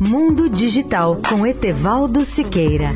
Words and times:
Mundo 0.00 0.48
Digital 0.48 1.16
com 1.28 1.46
Etevaldo 1.46 2.24
Siqueira. 2.24 2.90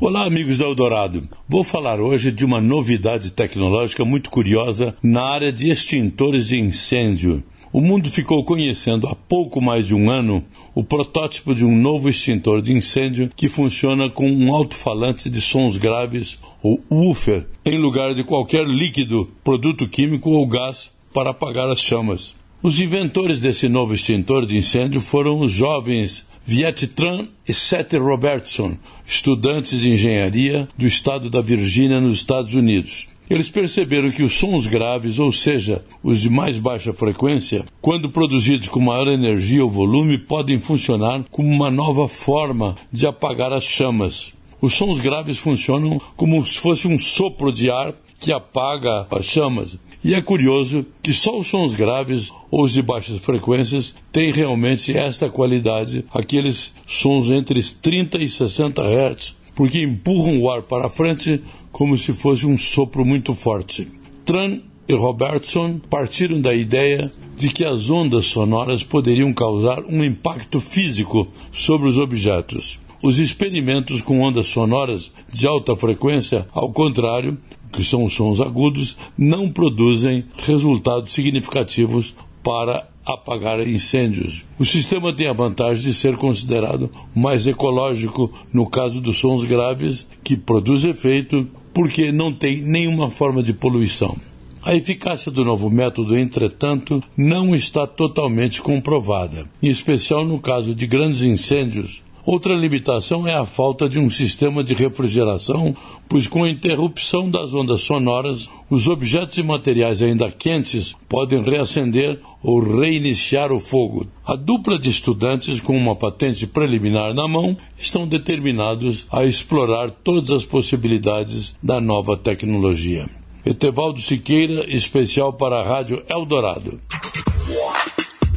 Olá, 0.00 0.24
amigos 0.24 0.56
da 0.56 0.64
Eldorado. 0.64 1.28
Vou 1.48 1.64
falar 1.64 2.00
hoje 2.00 2.30
de 2.30 2.44
uma 2.44 2.60
novidade 2.60 3.32
tecnológica 3.32 4.04
muito 4.04 4.30
curiosa 4.30 4.94
na 5.02 5.24
área 5.24 5.52
de 5.52 5.70
extintores 5.70 6.46
de 6.46 6.60
incêndio. 6.60 7.42
O 7.70 7.82
mundo 7.82 8.10
ficou 8.10 8.42
conhecendo 8.44 9.06
há 9.06 9.14
pouco 9.14 9.60
mais 9.60 9.86
de 9.86 9.94
um 9.94 10.10
ano 10.10 10.42
o 10.74 10.82
protótipo 10.82 11.54
de 11.54 11.66
um 11.66 11.76
novo 11.76 12.08
extintor 12.08 12.62
de 12.62 12.72
incêndio 12.72 13.30
que 13.36 13.46
funciona 13.46 14.08
com 14.08 14.30
um 14.30 14.54
alto-falante 14.54 15.28
de 15.28 15.40
sons 15.40 15.76
graves, 15.76 16.38
ou 16.62 16.82
woofer, 16.90 17.46
em 17.66 17.78
lugar 17.78 18.14
de 18.14 18.24
qualquer 18.24 18.66
líquido, 18.66 19.30
produto 19.44 19.86
químico 19.86 20.30
ou 20.30 20.46
gás 20.46 20.90
para 21.12 21.30
apagar 21.30 21.68
as 21.68 21.80
chamas. 21.80 22.34
Os 22.62 22.80
inventores 22.80 23.38
desse 23.38 23.68
novo 23.68 23.92
extintor 23.92 24.46
de 24.46 24.56
incêndio 24.56 25.00
foram 25.00 25.38
os 25.40 25.52
jovens 25.52 26.26
Viet 26.46 26.86
Tran 26.86 27.28
e 27.46 27.52
Seth 27.52 27.92
Robertson, 27.92 28.78
estudantes 29.06 29.80
de 29.80 29.90
engenharia 29.90 30.66
do 30.76 30.86
estado 30.86 31.28
da 31.28 31.42
Virgínia, 31.42 32.00
nos 32.00 32.16
Estados 32.16 32.54
Unidos. 32.54 33.17
Eles 33.28 33.50
perceberam 33.50 34.10
que 34.10 34.22
os 34.22 34.38
sons 34.38 34.66
graves, 34.66 35.18
ou 35.18 35.30
seja, 35.30 35.84
os 36.02 36.22
de 36.22 36.30
mais 36.30 36.58
baixa 36.58 36.94
frequência, 36.94 37.64
quando 37.80 38.08
produzidos 38.08 38.68
com 38.68 38.80
maior 38.80 39.06
energia 39.06 39.62
ou 39.62 39.70
volume, 39.70 40.16
podem 40.16 40.58
funcionar 40.58 41.24
como 41.30 41.48
uma 41.48 41.70
nova 41.70 42.08
forma 42.08 42.74
de 42.90 43.06
apagar 43.06 43.52
as 43.52 43.64
chamas. 43.64 44.32
Os 44.60 44.74
sons 44.74 44.98
graves 44.98 45.38
funcionam 45.38 46.00
como 46.16 46.44
se 46.46 46.58
fosse 46.58 46.88
um 46.88 46.98
sopro 46.98 47.52
de 47.52 47.70
ar 47.70 47.94
que 48.18 48.32
apaga 48.32 49.06
as 49.10 49.24
chamas. 49.24 49.78
E 50.02 50.14
é 50.14 50.22
curioso 50.22 50.86
que 51.02 51.12
só 51.12 51.38
os 51.38 51.48
sons 51.48 51.74
graves 51.74 52.32
ou 52.50 52.64
os 52.64 52.72
de 52.72 52.82
baixas 52.82 53.18
frequências 53.18 53.94
têm 54.10 54.32
realmente 54.32 54.96
esta 54.96 55.28
qualidade, 55.28 56.04
aqueles 56.12 56.72
sons 56.86 57.30
entre 57.30 57.62
30 57.62 58.18
e 58.18 58.28
60 58.28 58.82
Hz, 58.82 59.34
porque 59.54 59.82
empurram 59.82 60.40
o 60.40 60.48
ar 60.48 60.62
para 60.62 60.88
frente 60.88 61.42
como 61.78 61.96
se 61.96 62.12
fosse 62.12 62.44
um 62.44 62.56
sopro 62.56 63.04
muito 63.04 63.36
forte. 63.36 63.86
Tran 64.24 64.58
e 64.88 64.94
Robertson 64.94 65.78
partiram 65.78 66.40
da 66.40 66.52
ideia 66.52 67.12
de 67.36 67.50
que 67.50 67.64
as 67.64 67.88
ondas 67.88 68.26
sonoras 68.26 68.82
poderiam 68.82 69.32
causar 69.32 69.84
um 69.84 70.02
impacto 70.02 70.58
físico 70.58 71.28
sobre 71.52 71.86
os 71.86 71.96
objetos. 71.96 72.80
Os 73.00 73.20
experimentos 73.20 74.02
com 74.02 74.22
ondas 74.22 74.48
sonoras 74.48 75.12
de 75.32 75.46
alta 75.46 75.76
frequência, 75.76 76.48
ao 76.52 76.72
contrário, 76.72 77.38
que 77.70 77.84
são 77.84 78.04
os 78.04 78.12
sons 78.12 78.40
agudos, 78.40 78.96
não 79.16 79.48
produzem 79.48 80.24
resultados 80.34 81.12
significativos 81.12 82.12
para 82.42 82.88
apagar 83.06 83.60
incêndios. 83.60 84.44
O 84.58 84.64
sistema 84.64 85.12
tem 85.12 85.28
a 85.28 85.32
vantagem 85.32 85.84
de 85.84 85.94
ser 85.94 86.16
considerado 86.16 86.90
mais 87.14 87.46
ecológico 87.46 88.32
no 88.52 88.68
caso 88.68 89.00
dos 89.00 89.18
sons 89.18 89.44
graves, 89.44 90.08
que 90.24 90.36
produz 90.36 90.82
efeito 90.82 91.48
porque 91.78 92.10
não 92.10 92.32
tem 92.32 92.60
nenhuma 92.60 93.08
forma 93.08 93.40
de 93.40 93.52
poluição. 93.52 94.16
A 94.64 94.74
eficácia 94.74 95.30
do 95.30 95.44
novo 95.44 95.70
método, 95.70 96.18
entretanto, 96.18 97.00
não 97.16 97.54
está 97.54 97.86
totalmente 97.86 98.60
comprovada, 98.60 99.48
em 99.62 99.68
especial 99.68 100.24
no 100.24 100.40
caso 100.40 100.74
de 100.74 100.88
grandes 100.88 101.22
incêndios 101.22 102.02
Outra 102.30 102.52
limitação 102.52 103.26
é 103.26 103.34
a 103.34 103.46
falta 103.46 103.88
de 103.88 103.98
um 103.98 104.10
sistema 104.10 104.62
de 104.62 104.74
refrigeração, 104.74 105.74
pois 106.06 106.26
com 106.26 106.44
a 106.44 106.50
interrupção 106.50 107.30
das 107.30 107.54
ondas 107.54 107.80
sonoras, 107.80 108.50
os 108.68 108.86
objetos 108.86 109.38
e 109.38 109.42
materiais 109.42 110.02
ainda 110.02 110.30
quentes 110.30 110.94
podem 111.08 111.42
reacender 111.42 112.20
ou 112.42 112.60
reiniciar 112.60 113.50
o 113.50 113.58
fogo. 113.58 114.06
A 114.26 114.36
dupla 114.36 114.78
de 114.78 114.90
estudantes 114.90 115.58
com 115.58 115.74
uma 115.74 115.96
patente 115.96 116.46
preliminar 116.46 117.14
na 117.14 117.26
mão 117.26 117.56
estão 117.78 118.06
determinados 118.06 119.06
a 119.10 119.24
explorar 119.24 119.90
todas 119.90 120.30
as 120.30 120.44
possibilidades 120.44 121.56
da 121.62 121.80
nova 121.80 122.14
tecnologia. 122.14 123.06
Etevaldo 123.42 124.02
Siqueira, 124.02 124.66
especial 124.68 125.32
para 125.32 125.60
a 125.60 125.66
Rádio 125.66 126.04
Eldorado. 126.06 126.78